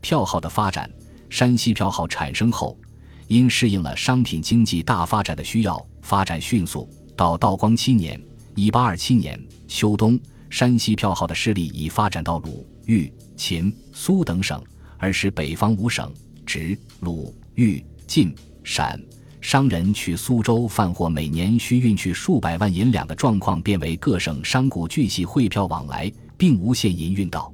[0.00, 0.90] 票号的发展，
[1.28, 2.78] 山西票号产生后，
[3.26, 6.88] 因适应了商品经济大发展的需要，发展迅速。
[7.16, 8.20] 到道光七年
[8.54, 14.62] （一八二七年）秋冬，山西票号的势力已发展到鲁、豫、秦、苏等省，
[14.98, 16.12] 而使北方五省
[16.46, 19.00] 直、鲁、豫、晋、陕
[19.40, 27.52] 商人去苏州贩货，每年需运去数百万银两的状况，变为各省商贾巨细汇票往来，并无现银运到。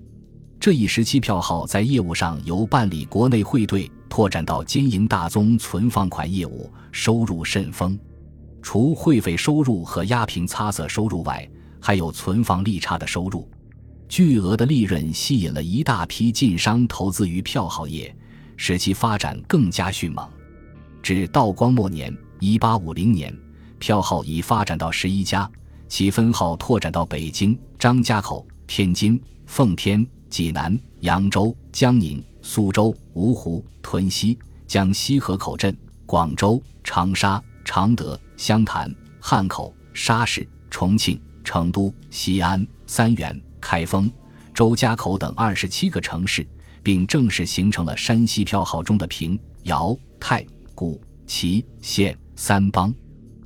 [0.65, 7.99] 这一时期，票号在业务上由办理国内汇兑，拓展到经营大宗存放款业务，收入甚丰。
[8.63, 11.47] 除会费收入和押平擦色收入外，
[11.83, 13.47] 还有存放利差的收入。
[14.09, 18.17] 巨额的利润吸引了一大批晋商投资于票号业，
[18.57, 20.27] 使其发展更加迅猛。
[21.03, 23.37] 至道光末年（一八五零年），
[23.79, 25.47] 票号已发展到十一家，
[25.89, 30.03] 其分号拓展到北京、张家口、天津、奉天。
[30.35, 35.73] 济南、扬州、江宁、苏州、芜湖、屯溪、江西河口镇、
[36.07, 44.11] 广州、长沙、常德、湘潭、汉口、沙市、重庆、成都、西安、三原、开封、
[44.53, 46.45] 周家口等二十七个城市，
[46.83, 50.45] 并正式形成了山西票号中的平遥太
[50.75, 52.93] 谷祁县三帮。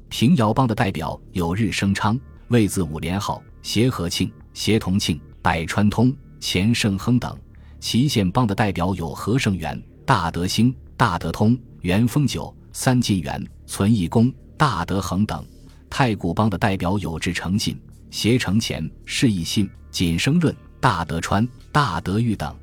[0.08, 6.10] 平遥帮的代表有日升昌、魏字五连号、协和庆、协同庆、百川通。
[6.40, 7.36] 钱盛亨等，
[7.80, 15.42] 祁县帮的代表有和盛元、大德兴、大德通、元丰九、三晋元、存义公、大德恒等；
[15.90, 22.54] 太谷帮的代表有至诚信、协成钱、释义信、锦生润、大德川、大德裕等。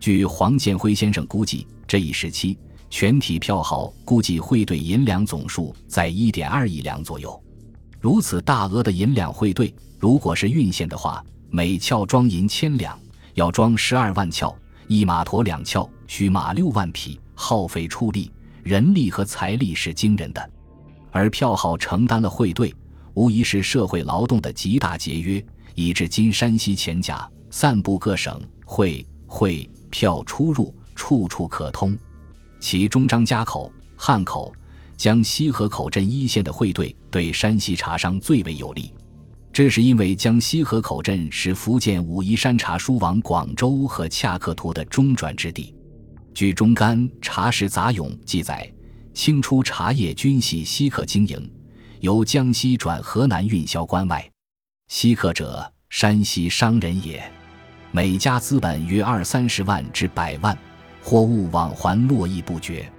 [0.00, 2.58] 据黄建辉先生估计，这一时期
[2.90, 7.40] 全体票号估计汇兑银两总数在一点二亿两左右。
[8.00, 12.98] 如此大额的银两汇兑，如果是运线的话，每窍装银千两。
[13.34, 14.54] 要装十二万窍，
[14.88, 18.30] 一马驮两窍，需马六万匹，耗费出力、
[18.62, 20.50] 人力和财力是惊人的。
[21.10, 22.74] 而票号承担了汇兑，
[23.14, 25.42] 无疑是社会劳动的极大节约，
[25.74, 31.96] 以至今山西钱甲散布各省，汇汇票出入处处可通。
[32.60, 34.52] 其中张家口、汉口、
[34.96, 38.92] 江西河口镇一线的汇兑，对山西茶商最为有利。
[39.52, 45.74] 这是因为江西河口镇是福建武夷山茶输往广州和恰克图的中转之地。
[46.32, 48.66] 据《中干茶食杂咏》记载，
[49.12, 51.50] 清初茶叶均系西客经营，
[52.00, 54.26] 由江西转河南运销关外。
[54.88, 57.22] 西客者，山西商人也，
[57.90, 60.56] 每家资本约二三十万至百万，
[61.02, 62.90] 货物往还络绎不绝。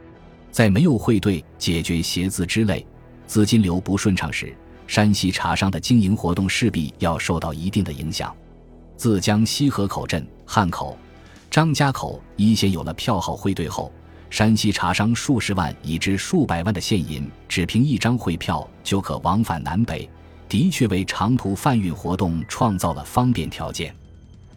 [0.52, 2.86] 在没有汇兑解决协资之类，
[3.26, 4.56] 资金流不顺畅时。
[4.88, 8.36] 山西茶商的经营活动势必要受到一定的影响。
[8.96, 10.98] 自江西河口镇、汉口、
[11.50, 13.92] 张家口一线有了票号汇兑后，
[14.30, 20.10] 山西茶商数十万以至数百万的现银，只凭一张汇票就可往返南北，
[20.48, 23.94] 的确为长途贩运活动创造了方便条件。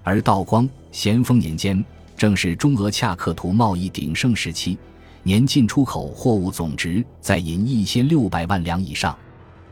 [0.02, 1.84] 而道光、咸丰年间，
[2.16, 4.78] 正是中俄恰克图贸易鼎盛时期，
[5.22, 9.16] 年进出口货物总值在银一千六百万两以上。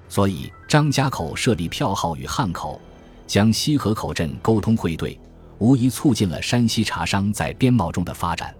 [0.08, 2.80] 所以，张家口设立票号与汉口、
[3.26, 5.18] 将西河口镇沟通汇兑，
[5.58, 8.54] 无疑促进了山西茶商在边贸中的发展。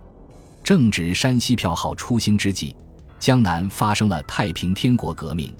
[0.62, 2.74] 正值山西票号出兴之际，
[3.20, 5.54] 江南发生了太平天国革命，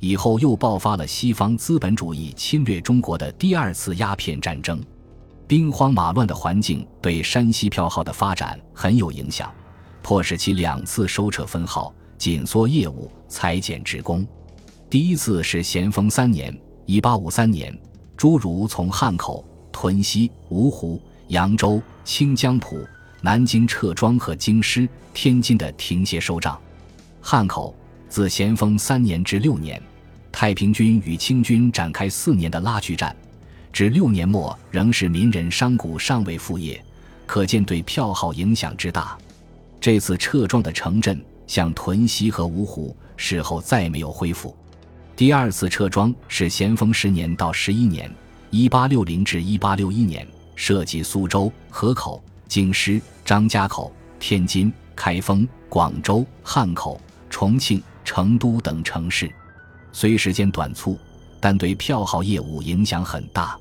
[0.00, 4.82] 以后又爆发了西方资本主义侵略中国的第二次鸦片战争。
[5.46, 9.52] 兵荒马乱的环境对山西票号的发展很有影响，
[10.00, 14.26] 迫使其两次收撤分号、紧缩业务、裁减职工。
[14.94, 16.56] 第一次是咸丰三年
[16.86, 17.76] （一八五三年），
[18.16, 22.78] 诸如从汉口、屯溪、芜湖、扬州、清江浦、
[23.20, 26.56] 南京撤庄和京师、天津的停歇收账。
[27.20, 27.74] 汉口
[28.08, 29.82] 自咸丰三年至六年，
[30.30, 33.16] 太平军与清军展开四年的拉锯战，
[33.72, 36.80] 至六年末仍是民人商贾尚未复业，
[37.26, 39.18] 可见对票号影响之大。
[39.80, 44.56] 这次撤庄的城镇，像屯溪和芜湖，事后再没有恢复。
[45.16, 48.10] 第二次撤庄是咸丰十年到十一年
[48.50, 50.26] （一八六零至一八六一年），
[50.56, 57.00] 涉及苏州、河口、京师、张家口、天津、开封、广州、汉口、
[57.30, 59.32] 重庆、成都等城市。
[59.92, 60.98] 虽时间短促，
[61.40, 63.56] 但对票号业务影响很大。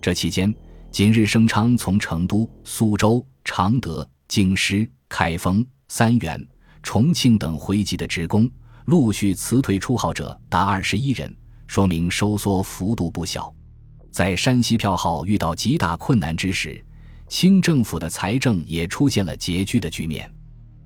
[0.00, 0.54] 这期间，
[0.90, 6.42] 锦日升昌从成都、苏州、常德、京师、开封、三原、
[6.82, 8.50] 重庆等回籍的职工。
[8.86, 11.34] 陆续辞退出号者达二十一人，
[11.66, 13.52] 说明收缩幅度不小。
[14.12, 16.82] 在山西票号遇到极大困难之时，
[17.28, 20.32] 清政府的财政也出现了拮据的局面。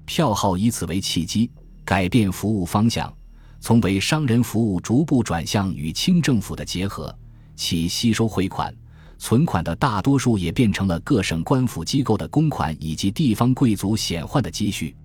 [0.07, 1.51] 票号以此为契机，
[1.85, 3.13] 改变服务方向，
[3.61, 7.15] 从为商人服务逐步转向与清政府的结合，
[7.55, 8.75] 其吸收汇款、
[9.19, 14.97] 存款的大多数也变成了各省官府机构的公款以及地方贵族显宦的积蓄。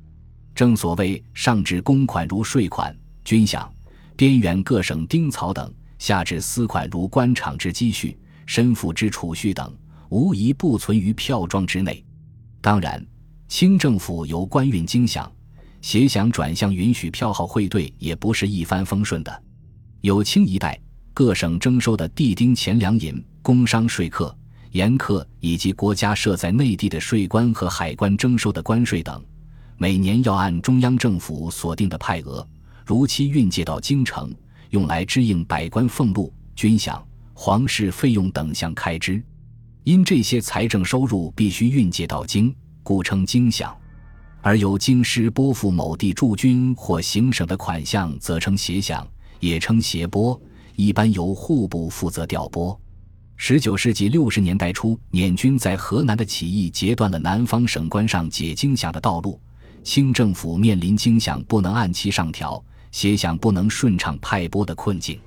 [0.55, 3.67] 正所谓上至公款如税款、军饷，
[4.15, 5.69] 边缘各省丁草等；
[5.99, 9.71] 下至私款如官场之积蓄、身父之储蓄等，
[10.07, 12.01] 无一不存于票庄之内。
[12.61, 13.05] 当然，
[13.49, 15.29] 清政府由官运经饷、
[15.81, 19.43] 协饷转向允许票号汇兑，也不是一帆风顺的。
[19.99, 20.79] 有清一代，
[21.13, 24.33] 各省征收的地丁钱粮银、工商税课、
[24.71, 29.21] 盐课，以及国家设在内地的税关和海关征收的关税等。
[29.77, 32.47] 每年要按中央政府所定的派额，
[32.85, 34.33] 如期运借到京城，
[34.69, 37.01] 用来支应百官俸禄、军饷、
[37.33, 39.21] 皇室费用等项开支。
[39.83, 43.69] 因这些财政收入必须运借到京，故称京饷；
[44.41, 49.05] 而由京师拨付某地驻军或行省的款项，则称协饷，
[49.41, 50.39] 也称协拨。
[50.77, 52.79] 一般由户部负责调拨。
[53.35, 59.37] 十九世纪六十年代初，捻军在河南的起义截断了南方省官上解京饷的道路。
[59.85, 62.61] 清政府面临京饷不能按期上调、
[62.91, 65.19] 协饷不能顺畅派拨的困境。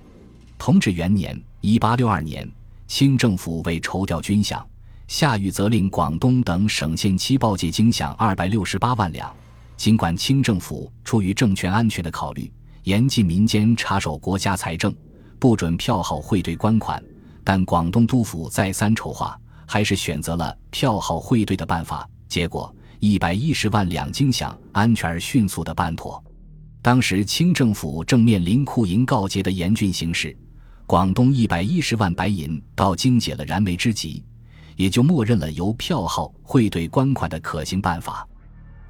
[0.58, 2.46] 同治元年（一八六二年），
[2.88, 4.60] 清政府为筹调军饷，
[5.06, 9.32] 下谕责令广东等省县期报借京饷二百六十八万两。
[9.76, 12.50] 尽管清政府出于政权安全的考虑，
[12.82, 14.93] 严禁民间插手国家财政，
[15.38, 17.00] 不准票号汇兑官款，
[17.44, 22.06] 但广东督府再三筹划，还是选择了票号汇兑的办法。
[22.26, 22.75] 结果。
[23.00, 26.23] 一百一十万两金饷，安全而迅速的办妥。
[26.83, 30.37] 当时清政府正面临库银告捷的严峻形势，
[30.85, 34.25] 广东一百一十万白银到京解了燃眉之急，
[34.75, 38.27] 也就默认了由票号汇兑官款的可行办法。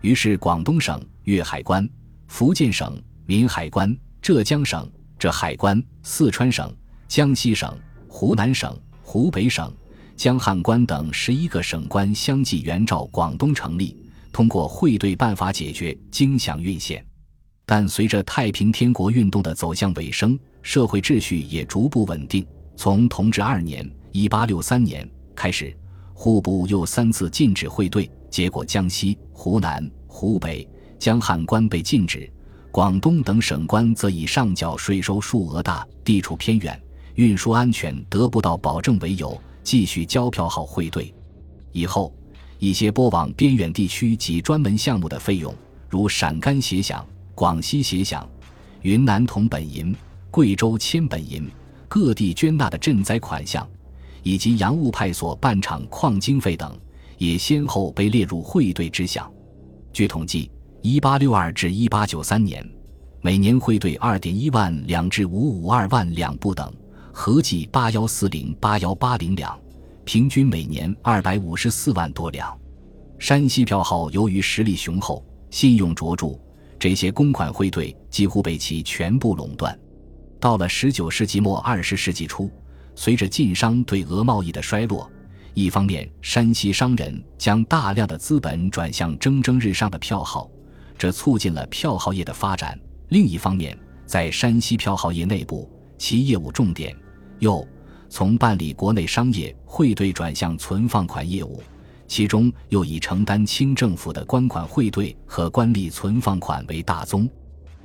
[0.01, 1.87] 于是，广东省粤海关、
[2.29, 6.75] 福建省闽海关、浙江省浙海关、四川省、
[7.09, 7.77] 江西省、
[8.09, 9.71] 湖南省、湖北省。
[10.19, 13.97] 江汉关等十一个省关相继援照广东成立，
[14.33, 17.07] 通过汇兑办法解决京饷运线。
[17.65, 22.45] 但随着太平天国运动的走向尾声，社会秩序也逐步稳定。
[22.75, 25.73] 从同治二年（一八六三年）开始，
[26.13, 30.69] 户部又三次禁止汇兑，结果江西、湖南、湖北、
[30.99, 32.29] 江汉关被禁止，
[32.73, 36.77] 广东等省关则以上缴税收数额大、地处偏远、
[37.15, 39.41] 运输安全得不到保证为由。
[39.69, 41.15] 继续交票号汇兑，
[41.73, 42.11] 以后
[42.59, 45.55] 一些拨往边远地区及专门项目的费用，
[45.91, 47.05] 如陕甘协饷、
[47.35, 48.27] 广西协饷、
[48.81, 49.95] 云南铜本银、
[50.31, 51.47] 贵州铅本银，
[51.87, 53.69] 各地捐纳的赈灾款项，
[54.23, 56.75] 以及洋务派所办厂矿经费等，
[57.19, 59.31] 也先后被列入汇兑之项。
[59.93, 60.51] 据统计，
[60.81, 62.67] 一八六二至一八九三年，
[63.21, 66.73] 每年汇兑二点一万两至五五二万两不等。
[67.21, 69.59] 合计八幺四零八幺八零两，
[70.05, 72.57] 平均每年二百五十四万多两。
[73.19, 76.39] 山西票号由于实力雄厚、信用卓著，
[76.79, 79.77] 这些公款汇兑几乎被其全部垄断。
[80.39, 82.49] 到了十九世纪末二十世纪初，
[82.95, 85.11] 随着晋商对俄贸易的衰落，
[85.55, 90.49] 一方面山西商人将大量的资本转向蒸蒸日上的票号，
[90.97, 92.79] 这促进了票号业的发展；
[93.09, 93.77] 另一方面，
[94.07, 96.97] 在山西票号业内部，其业务重点。
[97.39, 97.67] 又
[98.09, 101.63] 从办理国内商业汇兑转向存放款业务，
[102.07, 107.29] 其中又以承担清政府的官款汇兑和官吏存放款为大宗，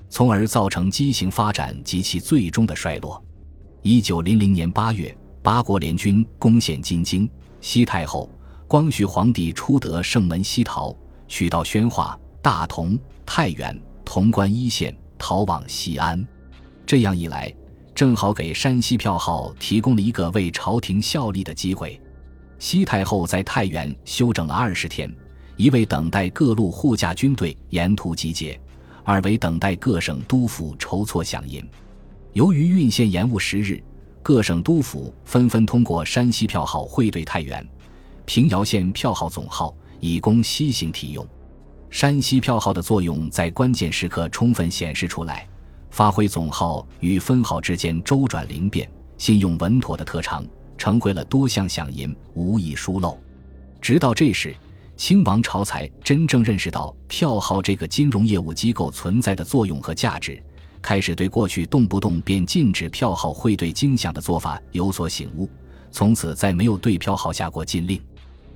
[0.10, 3.22] 从而造成畸形发展及其最终的衰落。
[3.81, 7.29] 一九零零年八月，八国联军攻陷金京，
[7.60, 8.29] 西太后、
[8.65, 10.95] 光绪皇帝出得圣门西逃，
[11.27, 16.25] 取道宣化、大同、太原、潼关一线，逃往西安。
[16.86, 17.53] 这样一来。
[17.95, 22.00] 正好给山西票号提供了一个为朝廷效力的机会。
[22.57, 25.13] 西太后在太原休整了二十天，
[25.57, 28.59] 一为等待各路护驾军队沿途集结，
[29.03, 31.63] 二为等待各省督府筹措饷银。
[32.31, 33.83] 由于运线延误十日，
[34.23, 37.63] 各省督府纷纷通过山西票号汇兑太原、
[38.25, 41.27] 平遥县票号总号，以供西行提用。
[41.91, 45.47] 山西票号的作用在关键时刻充分显示出来。
[45.93, 50.43] 发挥总号与分号之间周转灵便、信用稳妥的特长，
[50.75, 53.15] 成回了多项饷银，无一疏漏。
[53.79, 54.55] 直到这时，
[54.97, 60.41] 清王朝才真正认识到票号这个金融业务机构存在的作用和价值，
[60.81, 65.47] 开始对过去动不动便禁止票号汇兑金饷的做法有所醒悟，
[65.91, 68.01] 从此再没有对票号下过禁令。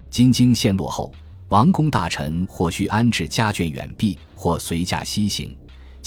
[0.10, 1.14] 金京陷落后，
[1.50, 5.56] 王公大臣或需安置家眷远避，或随驾西行，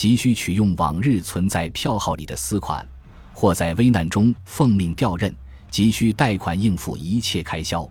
[0.00, 2.88] 急需取用往日存在票号里的私款，
[3.34, 5.30] 或在危难中奉命调任，
[5.70, 7.86] 急需贷款应付一切开销。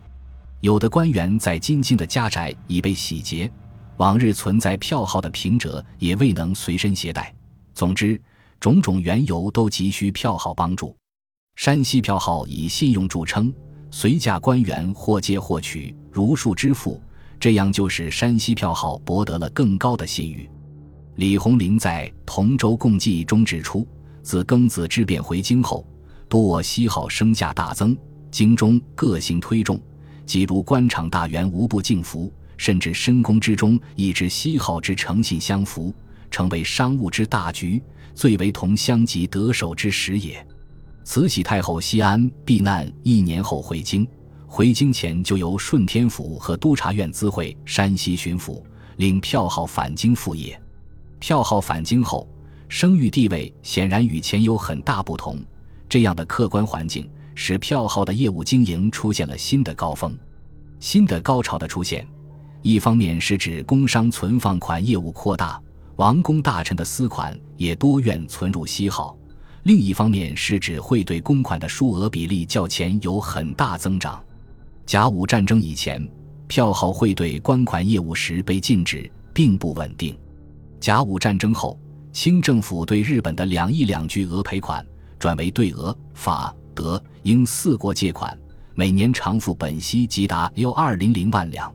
[0.59, 3.47] 有的官员在金京的家宅已被洗劫，
[3.97, 7.31] 往日存在票号的凭折也未能随身携带。
[7.75, 8.19] 总之，
[8.59, 10.97] 种种缘由都急需票号帮助。
[11.57, 13.53] 山西票号以信用著称，
[13.91, 16.99] 随驾官员或借或取，如数支付，
[17.39, 20.49] 这样就使山西票号博得了更高的信誉。
[21.19, 23.85] 李鸿龄在《同舟共济》中指出，
[24.23, 25.85] 自庚子之变回京后，
[26.29, 27.93] 多我西号升价大增，
[28.31, 29.77] 京中各行推重，
[30.25, 35.93] 即如官场大员无不敬服，甚至深宫之中亦知西号之诚信相符。
[36.31, 37.83] 成为商务之大局，
[38.15, 40.47] 最为同乡及得手之时也。
[41.03, 44.07] 慈禧太后西安避难一年后回京，
[44.47, 48.63] 回京前就由顺天府和督察院资会山西巡抚，
[48.95, 50.57] 领票号返京复业。
[51.19, 52.27] 票号返京后，
[52.67, 55.37] 声誉地位显然与前有很大不同。
[55.87, 60.17] 这样的客观环境，使票号的业务经营出现了新的高峰。
[60.79, 62.07] 新的高潮的出现，
[62.61, 65.61] 一方面是指工商存放款业务扩大。
[65.97, 69.17] 王公大臣的私款也多愿存入西号，
[69.63, 74.23] 另一方面是指汇兑公款的数额比例较前有很大增长。
[74.85, 76.07] 甲午战争以前，
[76.47, 80.17] 票号汇兑官款业务时被禁止，并不稳定。
[80.79, 81.77] 甲午战争后，
[82.13, 84.85] 清政府对日本的两亿两巨额赔款
[85.19, 88.37] 转为对俄、法、德、英四国借款，
[88.75, 91.73] 每年偿付本息即达六二零零万两，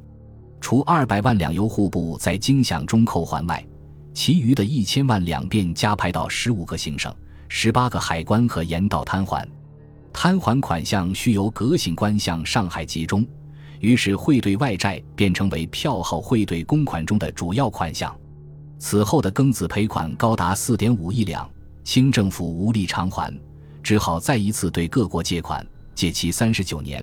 [0.59, 3.63] 除二百万两由户部在经饷中扣还外。
[4.15, 7.15] 其余的一千万两便加派到十五个行省、
[7.49, 9.47] 十八个海关和盐道摊还，
[10.13, 13.27] 摊还款项需由革醒官向上海集中，
[13.81, 18.17] 于是汇兑外债便成为票号汇兑公款中的主要款项。
[18.87, 21.51] 此后的庚子赔款高达四点五亿两，
[21.85, 23.35] 清政府无力偿还，
[23.83, 27.03] 只好再一次对各国借款，借期三十九年，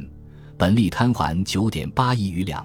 [0.60, 2.64] 本利摊还九点八亿余两。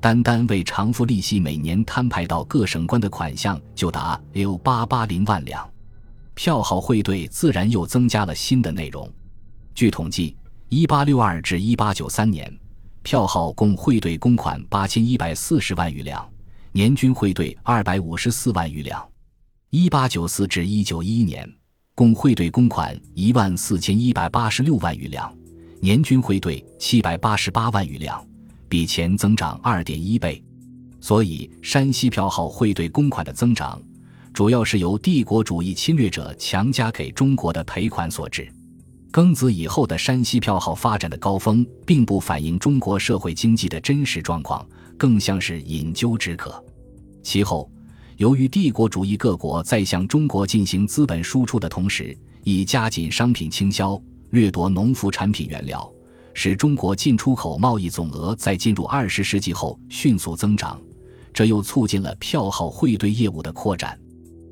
[0.00, 5.64] 单单为偿付利息，每年摊派到各省官的款项就达六八八零万两，
[6.34, 9.08] 票号汇兑自然又增加了新的内容。
[9.76, 10.36] 据统计，
[10.70, 12.52] 一八六二至一八九三年，
[13.04, 16.28] 票号共汇兑公款八千一百四十万余两，
[16.76, 19.00] 年均汇兑二百五十四万余两；
[19.70, 21.50] 一八九四至一九一一年，
[21.94, 25.34] 共汇兑公款一万四千一百八十六万余两，
[25.80, 28.22] 年均汇兑七百八十八万余两。
[28.68, 30.44] 比前增长二点一倍，
[31.00, 33.80] 所以山西票号汇兑公款的增长，
[34.34, 38.52] 主要是由帝国主义侵略者强加给中国的赔款所致。
[39.10, 46.62] 庚子以后的山西票号发展的高峰，并不反映中国社会经济的真实状况，更像是饮鸩止渴。
[47.22, 47.70] 其后，
[48.16, 54.00] 由于帝国主义各国在向中国进行资本输出的同时，以加紧商品倾销，
[54.30, 55.92] 掠夺农副产品原料。
[56.38, 60.78] 使中国进出口贸易总额在进入二十世纪后迅速增长，
[61.32, 63.98] 这又促进了票号汇兑业务的扩展。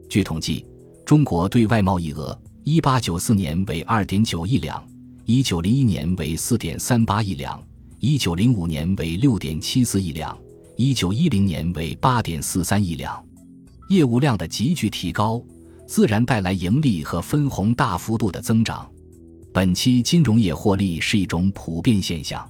[0.08, 0.66] 据统计，
[1.04, 4.82] 中国对外贸易额一八九四年为二点九亿两，
[5.26, 7.62] 一九零一年为四点三八亿两，
[8.06, 10.38] 一九零五年为六点七四亿两，
[10.76, 13.24] 一九一零年为八点四三亿两。
[13.88, 15.42] 业务量的急剧提高，
[15.86, 18.86] 自然带来盈利和分红大幅度的增长。
[19.54, 22.46] 本期金融业获利是一种普遍现象，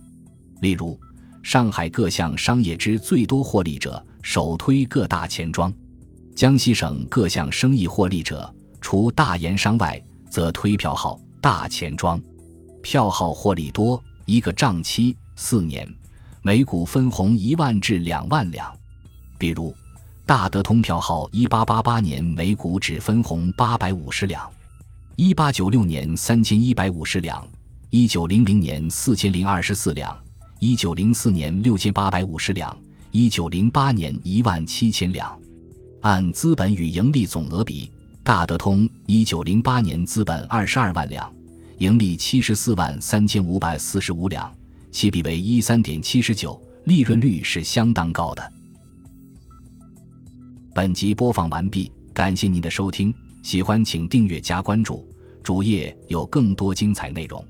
[0.60, 0.98] 例如，
[1.40, 5.70] 上海各项商业之最多获利者首推各大钱庄；
[6.34, 12.20] 江西省各项生意获利者除大盐商外，则推票号大钱庄。
[12.82, 15.88] 票号获利多，一个账期四年，
[16.42, 18.74] 每股分红一万至两万两。
[19.38, 19.74] 比如，
[20.24, 24.48] 大德通票号一八八八年每股只分红八百五十两。
[25.16, 27.46] 一八九六年三千一百五十两，
[27.90, 30.16] 一九零零年四千零二十四两，
[30.60, 32.76] 一九零四年六千八百五十两，
[33.10, 35.38] 一九零八年一万七千两。
[36.00, 37.90] 按资本与盈利总额比，
[38.22, 41.32] 大德通一九零八年资本二十二万两，
[41.78, 44.52] 盈利七十四万三千五百四十五两，
[44.94, 48.52] 起比为一三点七十九，利润率是相当高的。
[50.72, 53.12] 本集播放完毕，感谢您的收听。
[53.42, 55.04] 喜欢请订阅加关注，
[55.42, 57.44] 主页有更多精彩内容。